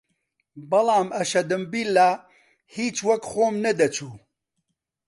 [0.69, 2.09] بەڵام ئەشەدەمبیللا
[2.75, 4.13] هیچ وەک خۆم نەدەچوو